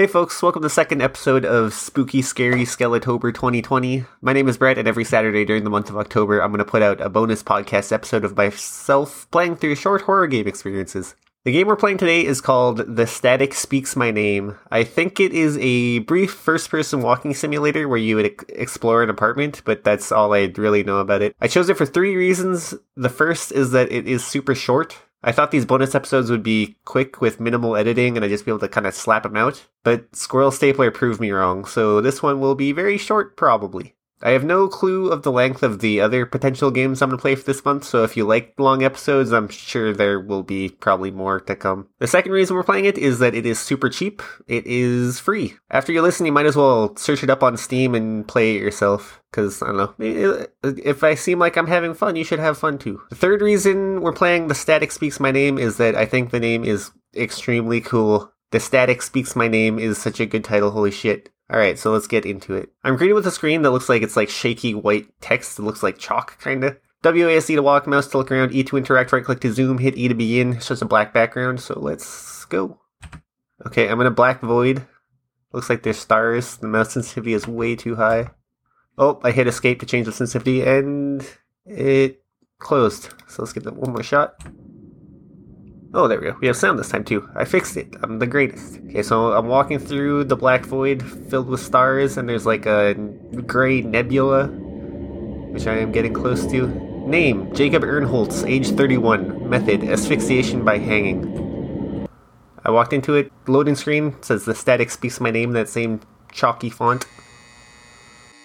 [0.00, 4.06] Hey folks, welcome to the second episode of Spooky Scary Skeletober 2020.
[4.22, 6.64] My name is Brett, and every Saturday during the month of October, I'm going to
[6.64, 11.16] put out a bonus podcast episode of myself playing through short horror game experiences.
[11.44, 14.56] The game we're playing today is called The Static Speaks My Name.
[14.70, 19.02] I think it is a brief first person walking simulator where you would ex- explore
[19.02, 21.36] an apartment, but that's all I really know about it.
[21.42, 22.72] I chose it for three reasons.
[22.96, 24.98] The first is that it is super short.
[25.22, 28.50] I thought these bonus episodes would be quick with minimal editing and I'd just be
[28.50, 32.22] able to kind of slap them out, but Squirrel Stapler proved me wrong, so this
[32.22, 33.94] one will be very short probably.
[34.22, 37.22] I have no clue of the length of the other potential games I'm going to
[37.22, 40.68] play for this month, so if you like long episodes, I'm sure there will be
[40.68, 41.88] probably more to come.
[41.98, 44.22] The second reason we're playing it is that it is super cheap.
[44.46, 45.54] It is free.
[45.70, 48.62] After you listen, you might as well search it up on Steam and play it
[48.62, 52.40] yourself, because, I don't know, uh, if I seem like I'm having fun, you should
[52.40, 53.00] have fun too.
[53.10, 56.40] The third reason we're playing The Static Speaks My Name is that I think the
[56.40, 58.32] name is extremely cool.
[58.50, 61.30] The Static Speaks My Name is such a good title, holy shit.
[61.50, 62.70] Alright, so let's get into it.
[62.84, 65.58] I'm greeted with a screen that looks like it's like shaky white text.
[65.58, 66.76] It looks like chalk, kinda.
[67.02, 69.96] WASD to walk, mouse to look around, E to interact, right click to zoom, hit
[69.96, 70.52] E to begin.
[70.52, 72.78] It's just a black background, so let's go.
[73.66, 74.86] Okay, I'm in a black void.
[75.52, 76.58] Looks like there's stars.
[76.58, 78.30] The mouse sensitivity is way too high.
[78.96, 81.26] Oh, I hit escape to change the sensitivity, and
[81.64, 82.22] it
[82.58, 83.14] closed.
[83.26, 84.40] So let's give it one more shot.
[85.92, 86.36] Oh, there we go.
[86.40, 87.28] We have sound this time too.
[87.34, 87.96] I fixed it.
[88.02, 88.78] I'm the greatest.
[88.88, 92.94] Okay, so I'm walking through the black void filled with stars, and there's like a
[93.46, 96.68] gray nebula, which I am getting close to.
[97.08, 99.48] Name Jacob Ernholtz, age 31.
[99.50, 102.06] Method asphyxiation by hanging.
[102.64, 103.32] I walked into it.
[103.48, 107.04] Loading screen says the static speaks my name, that same chalky font.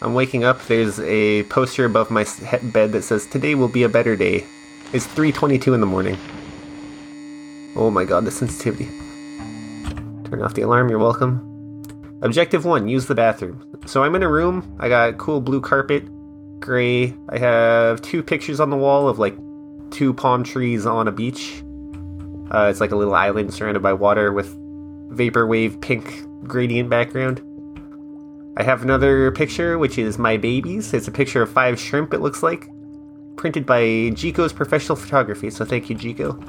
[0.01, 0.61] I'm waking up.
[0.63, 2.25] There's a poster above my
[2.73, 4.45] bed that says, Today will be a better day.
[4.93, 6.17] It's 3.22 in the morning.
[7.77, 8.85] Oh my god, the sensitivity.
[10.29, 11.51] Turn off the alarm, you're welcome.
[12.21, 13.65] Objective 1, use the bathroom.
[13.85, 16.07] So I'm in a room, I got cool blue carpet,
[16.61, 17.13] gray.
[17.29, 19.35] I have two pictures on the wall of like
[19.91, 21.61] two palm trees on a beach.
[22.49, 24.55] Uh, it's like a little island surrounded by water with
[25.09, 27.41] vaporwave pink gradient background.
[28.57, 30.93] I have another picture, which is my babies.
[30.93, 32.69] It's a picture of five shrimp, it looks like.
[33.35, 33.81] Printed by
[34.13, 36.41] Jico's Professional Photography, so thank you, Jico.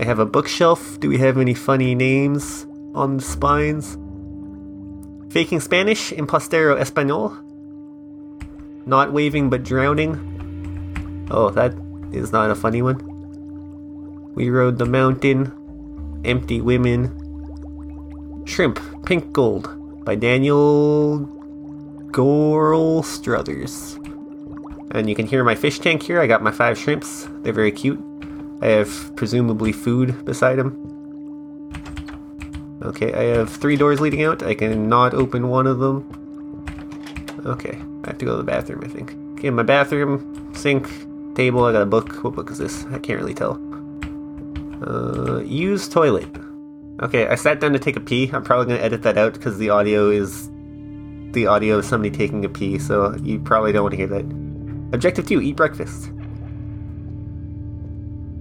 [0.00, 0.98] I have a bookshelf.
[0.98, 3.98] Do we have any funny names on the spines?
[5.30, 7.36] Faking Spanish, Impostero Espanol.
[8.86, 11.28] Not waving but drowning.
[11.30, 11.74] Oh, that
[12.12, 14.32] is not a funny one.
[14.34, 15.52] We rode the mountain.
[16.24, 17.12] Empty women.
[18.46, 21.18] Shrimp, Pink Gold by Daniel
[22.10, 23.98] Gorel Struthers.
[24.92, 26.22] And you can hear my fish tank here.
[26.22, 27.28] I got my five shrimps.
[27.42, 28.02] They're very cute.
[28.60, 30.76] I have presumably food beside him.
[32.82, 34.42] Okay, I have three doors leading out.
[34.42, 36.04] I can not open one of them.
[37.44, 39.16] Okay, I have to go to the bathroom, I think.
[39.38, 40.88] Okay, my bathroom, sink,
[41.34, 41.64] table.
[41.64, 42.22] I got a book.
[42.22, 42.84] What book is this?
[42.86, 43.60] I can't really tell.
[44.86, 46.28] Uh, use toilet.
[47.02, 48.30] Okay, I sat down to take a pee.
[48.32, 50.50] I'm probably gonna edit that out because the audio is
[51.32, 54.24] the audio of somebody taking a pee, so you probably don't want to hear that.
[54.92, 56.10] Objective two: eat breakfast.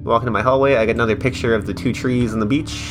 [0.03, 2.89] Walking to my hallway, I got another picture of the two trees on the beach.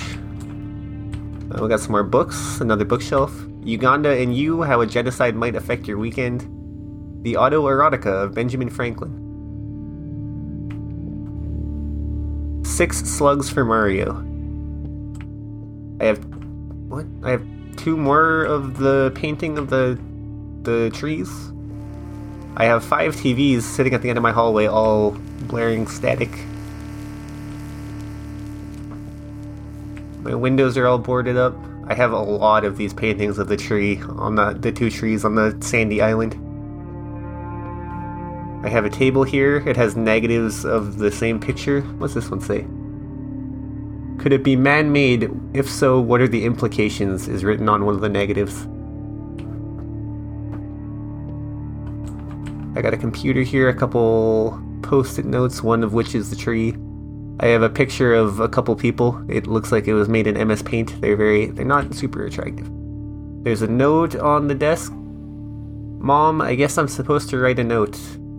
[1.50, 3.34] Uh, we got some more books, another bookshelf.
[3.64, 6.42] Uganda and You How a Genocide Might Affect Your Weekend.
[7.24, 9.24] The Autoerotica of Benjamin Franklin.
[12.64, 14.12] Six Slugs for Mario.
[16.00, 16.24] I have.
[16.88, 17.06] What?
[17.24, 17.44] I have
[17.76, 19.98] two more of the painting of the
[20.62, 21.30] the trees.
[22.56, 26.30] I have five TVs sitting at the end of my hallway, all blaring static
[30.28, 31.56] My windows are all boarded up.
[31.86, 35.24] I have a lot of these paintings of the tree on the, the two trees
[35.24, 36.34] on the sandy island.
[38.62, 39.66] I have a table here.
[39.66, 41.80] It has negatives of the same picture.
[41.80, 42.66] What's this one say?
[44.22, 45.30] Could it be man made?
[45.54, 47.26] If so, what are the implications?
[47.26, 48.66] Is written on one of the negatives.
[52.76, 56.36] I got a computer here, a couple post it notes, one of which is the
[56.36, 56.76] tree.
[57.40, 59.24] I have a picture of a couple people.
[59.28, 61.00] It looks like it was made in MS Paint.
[61.00, 62.68] They're very, they're not super attractive.
[63.44, 64.92] There's a note on the desk.
[64.92, 67.96] Mom, I guess I'm supposed to write a note.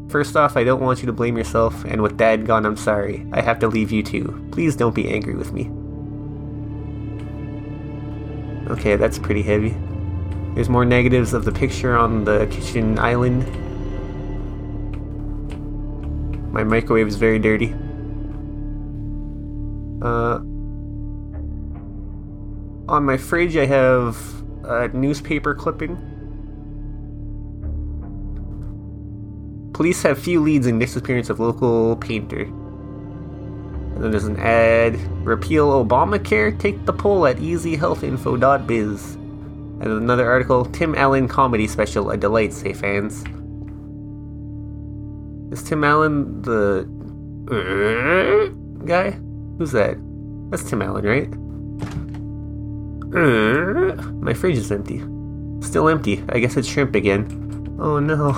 [0.10, 3.26] First off, I don't want you to blame yourself, and with Dad gone, I'm sorry.
[3.32, 4.48] I have to leave you too.
[4.52, 5.70] Please don't be angry with me.
[8.70, 9.78] Okay, that's pretty heavy.
[10.56, 13.46] There's more negatives of the picture on the kitchen island.
[16.52, 17.74] My microwave is very dirty.
[20.02, 20.40] Uh,
[22.90, 24.18] on my fridge, I have
[24.64, 25.98] a newspaper clipping.
[29.74, 32.42] Police have few leads in disappearance of local painter.
[32.42, 35.00] And then there's an ad.
[35.26, 36.58] Repeal Obamacare?
[36.60, 39.16] Take the poll at easyhealthinfo.biz.
[39.16, 40.66] And another article.
[40.66, 43.24] Tim Allen comedy special, a delight, say fans.
[45.54, 46.88] Is Tim Allen the
[47.50, 49.20] uh, guy?
[49.60, 49.98] Who's that?
[50.50, 51.28] That's Tim Allen, right?
[53.14, 55.00] Uh, my fridge is empty.
[55.60, 56.24] Still empty.
[56.30, 57.78] I guess it's shrimp again.
[57.78, 58.32] Oh no.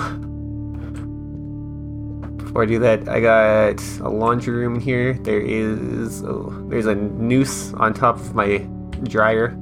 [2.38, 5.14] Before I do that, I got a laundry room here.
[5.14, 8.58] There is oh, there's a noose on top of my
[9.04, 9.56] dryer.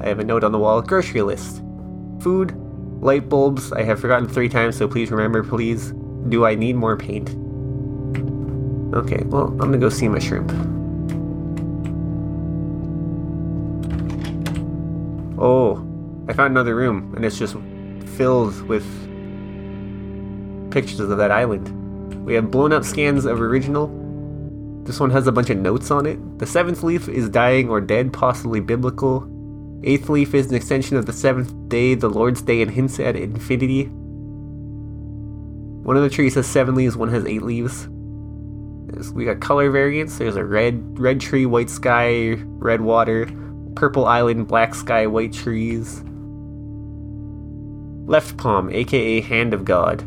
[0.00, 0.82] I have a note on the wall.
[0.82, 1.62] Grocery list.
[2.18, 2.52] Food,
[3.00, 3.72] light bulbs.
[3.72, 5.92] I have forgotten three times, so please remember, please.
[6.30, 7.43] Do I need more paint?
[8.94, 10.52] Okay, well, I'm gonna go see my shrimp.
[15.36, 15.84] Oh,
[16.28, 17.56] I found another room, and it's just
[18.16, 18.84] filled with
[20.70, 22.24] pictures of that island.
[22.24, 23.88] We have blown up scans of original.
[24.84, 26.38] This one has a bunch of notes on it.
[26.38, 29.28] The seventh leaf is dying or dead, possibly biblical.
[29.82, 33.16] Eighth leaf is an extension of the seventh day, the Lord's day, and hints at
[33.16, 33.86] infinity.
[35.82, 37.88] One of the trees has seven leaves, one has eight leaves.
[39.12, 40.18] We got color variants.
[40.18, 43.28] There's a red red tree, white sky, red water,
[43.74, 46.02] purple island, black sky, white trees.
[48.06, 50.02] Left palm, aka hand of God,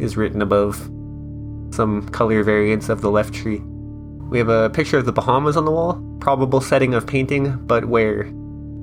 [0.00, 0.76] is written above
[1.74, 3.60] some color variants of the left tree.
[4.30, 7.86] We have a picture of the Bahamas on the wall, probable setting of painting, but
[7.86, 8.24] where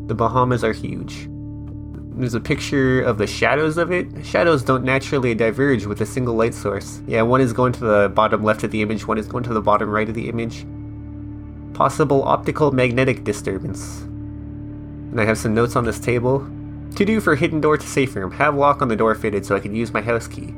[0.07, 1.27] the Bahamas are huge.
[2.21, 4.23] There's a picture of the shadows of it.
[4.23, 7.01] Shadows don't naturally diverge with a single light source.
[7.07, 9.53] Yeah, one is going to the bottom left of the image, one is going to
[9.55, 10.63] the bottom right of the image.
[11.73, 14.01] Possible optical magnetic disturbance.
[14.01, 16.47] And I have some notes on this table.
[16.97, 18.29] To do for hidden door to safe room.
[18.33, 20.53] Have lock on the door fitted so I can use my house key.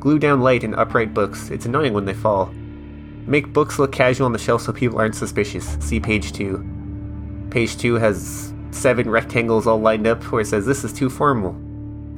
[0.00, 1.50] Glue down light and upright books.
[1.50, 2.46] It's annoying when they fall.
[3.26, 5.76] Make books look casual on the shelf so people aren't suspicious.
[5.78, 7.48] See page 2.
[7.50, 11.52] Page 2 has seven rectangles all lined up where it says this is too formal.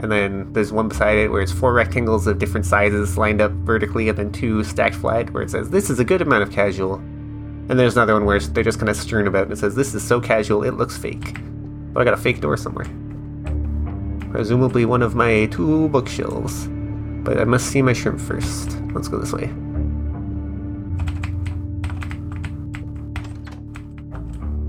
[0.00, 3.52] And then there's one beside it where it's four rectangles of different sizes lined up
[3.52, 6.50] vertically, and then two stacked flat where it says this is a good amount of
[6.50, 6.94] casual.
[6.96, 9.94] And there's another one where they're just kind of strewn about and it says this
[9.94, 11.38] is so casual it looks fake.
[11.92, 12.86] But I got a fake door somewhere.
[14.30, 16.68] Presumably one of my two bookshelves.
[17.24, 18.76] But I must see my shrimp first.
[18.92, 19.50] Let's go this way.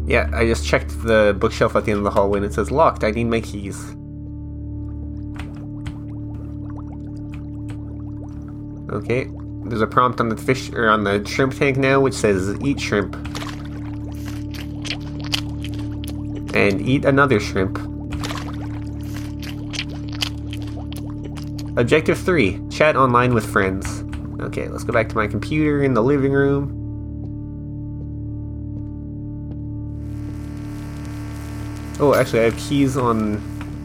[0.08, 2.70] Yeah, I just checked the bookshelf at the end of the hallway and it says
[2.70, 3.04] locked.
[3.04, 3.96] I need my keys.
[8.92, 9.32] Okay,
[9.66, 12.80] there's a prompt on the fish or on the shrimp tank now which says eat
[12.80, 13.16] shrimp.
[16.56, 17.80] And eat another shrimp.
[21.78, 24.04] Objective 3 Chat online with friends.
[24.40, 26.85] Okay, let's go back to my computer in the living room.
[31.98, 33.42] Oh, actually, I have keys on.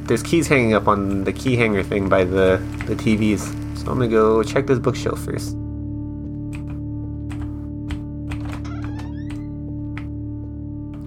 [0.06, 3.38] There's keys hanging up on the key hanger thing by the, the TVs.
[3.78, 5.56] So I'm gonna go check this bookshelf first.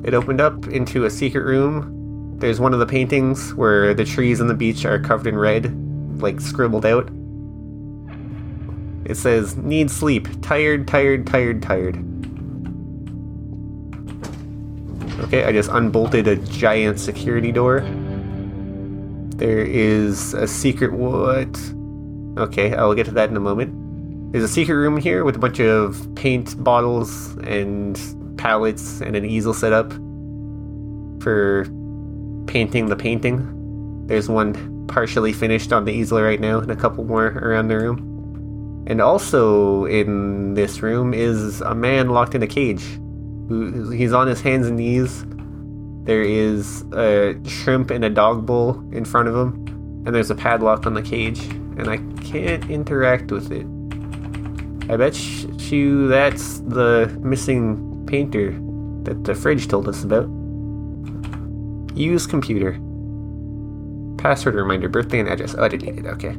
[0.06, 2.38] It opened up into a secret room.
[2.40, 6.22] There's one of the paintings where the trees on the beach are covered in red,
[6.22, 7.10] like scribbled out.
[9.06, 10.28] It says, Need sleep.
[10.42, 12.13] Tired, tired, tired, tired.
[15.42, 17.82] I just unbolted a giant security door.
[19.38, 21.60] There is a secret what?
[22.38, 24.32] Okay, I'll get to that in a moment.
[24.32, 28.00] There's a secret room here with a bunch of paint bottles and
[28.38, 29.92] palettes and an easel set up
[31.22, 31.66] for
[32.48, 34.06] painting the painting.
[34.08, 37.78] There's one partially finished on the easel right now, and a couple more around the
[37.78, 38.86] room.
[38.86, 42.84] And also in this room is a man locked in a cage.
[43.92, 45.26] He's on his hands and knees.
[46.06, 50.36] There is a shrimp in a dog bowl in front of him, and there's a
[50.36, 51.40] padlock on the cage,
[51.78, 53.66] and I can't interact with it.
[54.92, 55.18] I bet
[55.72, 58.52] you that's the missing painter
[59.04, 60.28] that the fridge told us about.
[61.96, 62.74] Use computer.
[64.18, 65.56] Password reminder, birthday and address.
[65.58, 66.06] Oh, I deleted.
[66.06, 66.10] It.
[66.10, 66.36] Okay.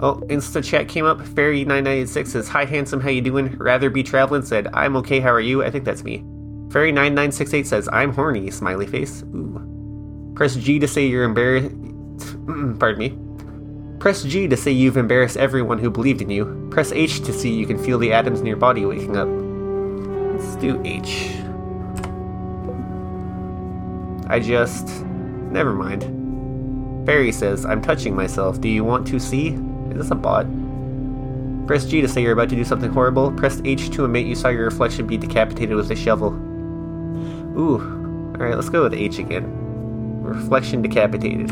[0.00, 1.18] Oh, Insta chat came up.
[1.18, 3.56] Fairy996 says, Hi, handsome, how you doing?
[3.58, 5.62] Rather be traveling said, I'm okay, how are you?
[5.62, 6.18] I think that's me.
[6.68, 9.22] Fairy9968 says, I'm horny, smiley face.
[9.34, 10.32] Ooh.
[10.34, 11.70] Press G to say you're embarrassed.
[12.80, 13.18] Pardon me.
[14.00, 16.68] Press G to say you've embarrassed everyone who believed in you.
[16.72, 19.28] Press H to see you can feel the atoms in your body waking up.
[19.28, 21.30] Let's do H.
[24.28, 24.88] I just.
[25.54, 27.06] Never mind.
[27.06, 28.60] Fairy says, I'm touching myself.
[28.60, 29.56] Do you want to see?
[29.94, 30.46] Is this a bot?
[31.66, 33.30] Press G to say you're about to do something horrible.
[33.32, 36.32] Press H to admit you saw your reflection be decapitated with a shovel.
[37.56, 37.78] Ooh.
[38.32, 39.44] Alright, let's go with H again.
[40.22, 41.50] Reflection decapitated.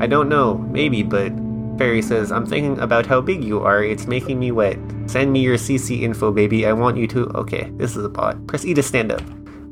[0.00, 1.28] I don't know, maybe, but
[1.76, 3.84] Barry says, I'm thinking about how big you are.
[3.84, 4.78] It's making me wet.
[5.06, 6.66] Send me your CC info, baby.
[6.66, 7.26] I want you to.
[7.36, 8.46] Okay, this is a bot.
[8.46, 9.22] Press E to stand up.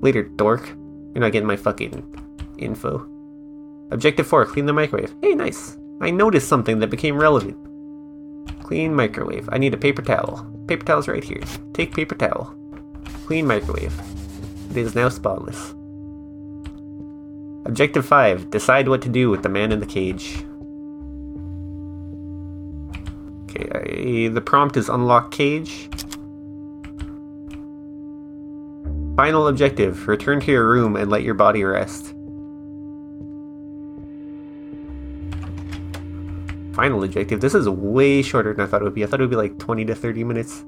[0.03, 0.69] Later, dork.
[0.69, 3.09] You're not getting my fucking info.
[3.91, 5.15] Objective 4 Clean the microwave.
[5.23, 5.79] Hey, nice.
[6.01, 7.57] I noticed something that became relevant.
[8.63, 9.49] Clean microwave.
[9.53, 10.45] I need a paper towel.
[10.67, 11.43] Paper towel's right here.
[11.73, 12.55] Take paper towel.
[13.27, 13.99] Clean microwave.
[14.71, 15.75] It is now spotless.
[17.65, 20.45] Objective 5 Decide what to do with the man in the cage.
[23.45, 25.89] Okay, I, the prompt is unlock cage.
[29.17, 32.16] Final objective return to your room and let your body rest.
[36.87, 37.41] Final objective.
[37.41, 39.03] This is way shorter than I thought it would be.
[39.03, 40.65] I thought it would be like 20 to 30 minutes.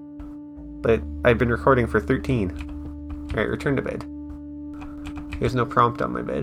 [0.82, 2.50] But I've been recording for 13.
[3.30, 4.04] Alright, return to bed.
[5.38, 6.42] There's no prompt on my bed.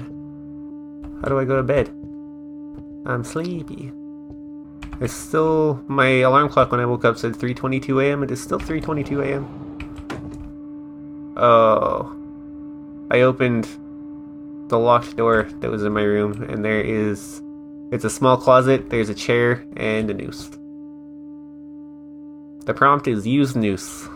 [1.21, 1.89] How do I go to bed?
[3.05, 3.91] I'm sleepy.
[5.01, 8.23] It's still my alarm clock when I woke up said 3:22 a.m.
[8.23, 9.45] It is still 3:22 a.m.
[11.35, 12.15] Oh.
[13.11, 13.67] I opened
[14.69, 17.41] the locked door that was in my room, and there is.
[17.95, 20.49] It's a small closet, there's a chair, and a noose.
[22.65, 24.09] The prompt is use noose.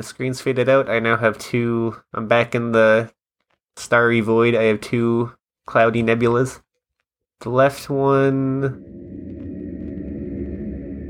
[0.00, 0.88] the screen's faded out.
[0.88, 2.00] I now have two.
[2.14, 3.12] I'm back in the
[3.76, 4.54] starry void.
[4.54, 5.32] I have two
[5.66, 6.62] cloudy nebulas.
[7.40, 8.80] The left one.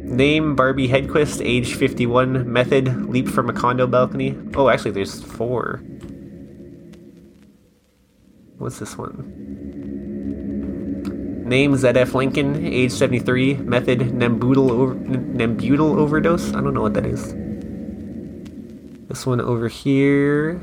[0.05, 2.53] Name Barbie Hedquist, age 51.
[2.53, 4.37] Method leap from a condo balcony.
[4.57, 5.81] Oh, actually, there's four.
[8.59, 9.15] What's this one?
[11.47, 13.55] Name ZF Lincoln, age 73.
[13.55, 16.49] Method Nembutal, over- overdose.
[16.55, 17.37] I don't know what that is.
[19.11, 20.55] This one over here.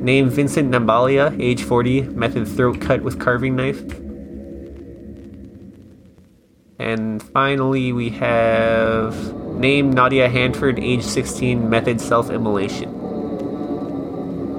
[0.00, 3.82] Name Vincent Nambalia, age 40, method throat cut with carving knife.
[6.78, 12.90] And finally, we have name Nadia Hanford, age 16, method self immolation.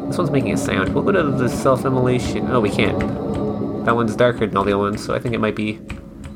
[0.08, 0.94] This one's making a sound.
[0.94, 2.52] What would have the self immolation?
[2.52, 3.00] Oh, we can't.
[3.86, 5.80] That one's darker than all the other ones, so I think it might be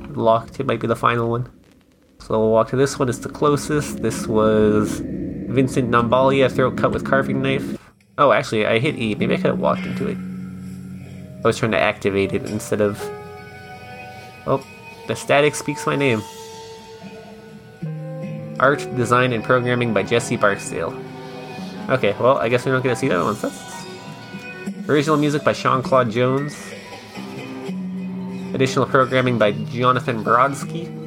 [0.09, 0.59] locked.
[0.59, 1.51] It might be the final one.
[2.17, 3.09] So we'll walk to this one.
[3.09, 4.01] It's the closest.
[4.01, 5.03] This was
[5.53, 7.77] Vincent Nambalia, throat cut with carving knife.
[8.17, 9.13] Oh, actually, I hit E.
[9.13, 10.17] Maybe I could have walked into it.
[11.43, 12.99] I was trying to activate it instead of.
[14.47, 14.65] Oh,
[15.07, 16.23] the static speaks my name.
[18.59, 20.97] Art, design, and programming by Jesse Barksdale.
[21.89, 23.35] Okay, well, I guess we're not gonna see that one.
[23.35, 26.57] That's original music by Sean Claude Jones.
[28.55, 31.02] Additional programming by Jonathan Brodsky.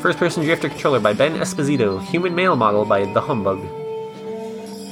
[0.00, 2.02] First person drifter controller by Ben Esposito.
[2.06, 3.60] Human male model by The Humbug.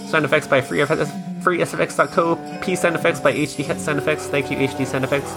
[0.06, 2.60] Sound effects by FreeSFX, FreeSFX.co.
[2.60, 4.26] P sound effects by HD Sound Effects.
[4.26, 5.32] Thank you, HD Sound Effects.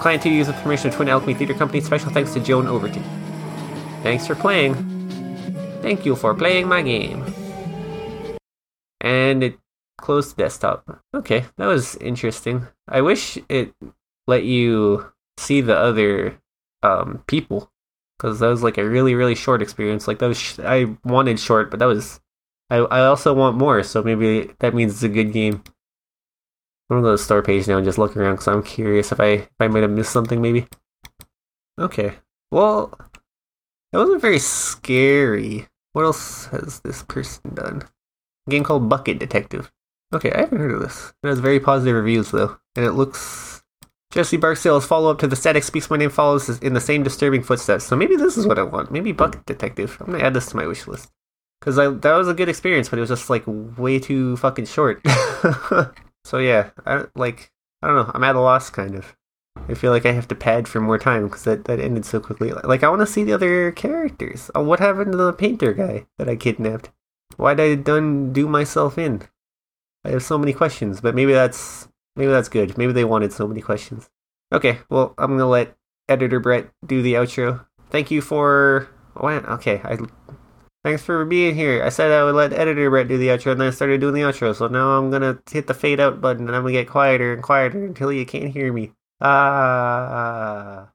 [0.00, 1.80] Client 2 used permission of Twin Alchemy Theater Company.
[1.80, 3.02] Special thanks to Joan Overton.
[4.04, 4.74] Thanks for playing.
[5.82, 7.24] Thank you for playing my game.
[9.00, 9.58] And it
[9.98, 11.00] closed desktop.
[11.12, 12.68] Okay, that was interesting.
[12.86, 13.74] I wish it
[14.28, 16.38] let you see the other
[16.84, 17.72] um, people
[18.18, 20.08] because that was like a really really short experience.
[20.08, 22.20] Like that was sh- I wanted short, but that was
[22.70, 23.82] I I also want more.
[23.82, 25.62] So maybe that means it's a good game.
[26.88, 29.12] I'm gonna go to the store page now and just look around because I'm curious
[29.12, 30.66] if I if I might have missed something maybe.
[31.78, 32.14] Okay,
[32.50, 32.96] well,
[33.92, 35.66] that wasn't very scary.
[35.92, 37.82] What else has this person done?
[38.46, 39.72] A game called Bucket Detective.
[40.14, 41.12] Okay, I haven't heard of this.
[41.22, 43.62] It has very positive reviews though, and it looks
[44.10, 47.42] Jesse Barksdale's follow up to The Static Speaks My Name follows in the same disturbing
[47.42, 47.84] footsteps.
[47.84, 48.90] So maybe this is what I want.
[48.90, 49.44] Maybe Bucket hmm.
[49.46, 49.96] Detective.
[50.00, 51.10] I'm gonna add this to my wish list.
[51.60, 55.00] Because that was a good experience, but it was just like way too fucking short.
[56.24, 57.50] so yeah, I like
[57.82, 58.10] I don't know.
[58.14, 59.16] I'm at a loss, kind of.
[59.68, 62.20] I feel like I have to pad for more time because that, that ended so
[62.20, 62.52] quickly.
[62.52, 64.50] Like I want to see the other characters.
[64.54, 66.90] Oh, what happened to the painter guy that I kidnapped?
[67.36, 69.22] Why did I done do myself in?
[70.04, 72.76] I have so many questions, but maybe that's Maybe that's good.
[72.78, 74.08] Maybe they wanted so many questions.
[74.52, 75.76] Okay, well, I'm gonna let
[76.08, 77.66] editor Brett do the outro.
[77.90, 78.88] thank you for.
[79.16, 79.98] Okay, I.
[80.84, 81.82] Thanks for being here.
[81.82, 84.14] I said I would let editor Brett do the outro, and then I started doing
[84.14, 84.54] the outro.
[84.54, 87.42] So now I'm gonna hit the fade out button, and I'm gonna get quieter and
[87.42, 88.92] quieter until you can't hear me.
[89.20, 90.90] Ah.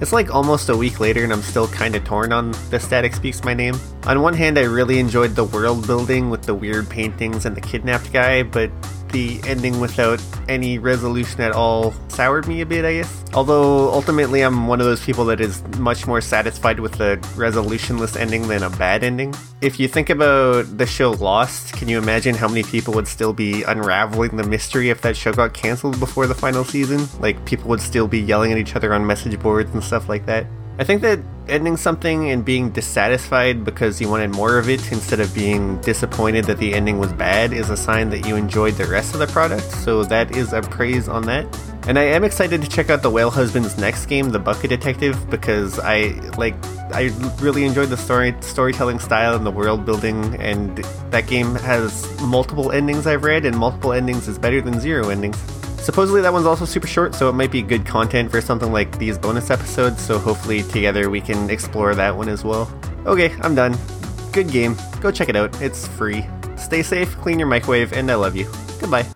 [0.00, 3.14] It's like almost a week later, and I'm still kind of torn on the Static
[3.14, 3.74] Speaks My Name.
[4.04, 7.60] On one hand, I really enjoyed the world building with the weird paintings and the
[7.60, 8.70] kidnapped guy, but
[9.10, 13.24] the ending without any resolution at all soured me a bit, I guess.
[13.34, 18.16] Although ultimately, I'm one of those people that is much more satisfied with a resolutionless
[18.18, 19.34] ending than a bad ending.
[19.60, 23.32] If you think about the show Lost, can you imagine how many people would still
[23.32, 27.06] be unraveling the mystery if that show got cancelled before the final season?
[27.20, 30.26] Like, people would still be yelling at each other on message boards and stuff like
[30.26, 30.46] that.
[30.80, 31.18] I think that
[31.48, 36.44] ending something and being dissatisfied because you wanted more of it instead of being disappointed
[36.44, 39.26] that the ending was bad is a sign that you enjoyed the rest of the
[39.26, 41.46] product, so that is a praise on that.
[41.88, 45.28] And I am excited to check out the Whale Husband's next game, The Bucket Detective,
[45.30, 46.54] because I like
[46.92, 50.78] I really enjoyed the story storytelling style and the world building and
[51.10, 55.36] that game has multiple endings I've read and multiple endings is better than zero endings.
[55.88, 58.98] Supposedly that one's also super short, so it might be good content for something like
[58.98, 62.70] these bonus episodes, so hopefully together we can explore that one as well.
[63.06, 63.74] Okay, I'm done.
[64.30, 64.76] Good game.
[65.00, 65.62] Go check it out.
[65.62, 66.26] It's free.
[66.58, 68.52] Stay safe, clean your microwave, and I love you.
[68.78, 69.08] Goodbye.